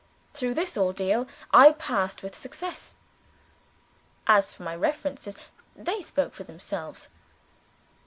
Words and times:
Through 0.33 0.55
this 0.55 0.77
ordeal 0.79 1.27
I 1.53 1.73
passed 1.73 2.23
with 2.23 2.33
success. 2.35 2.95
As 4.25 4.51
for 4.51 4.63
my 4.63 4.75
references, 4.75 5.35
they 5.75 6.01
spoke 6.01 6.33
for 6.33 6.43
themselves. 6.43 7.09